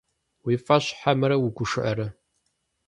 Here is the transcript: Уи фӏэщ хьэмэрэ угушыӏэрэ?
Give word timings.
Уи 0.45 0.55
фӏэщ 0.65 0.85
хьэмэрэ 0.99 1.35
угушыӏэрэ? 1.45 2.07